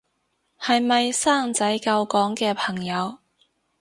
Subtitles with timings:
[0.59, 3.19] 係咪生仔救港嘅朋友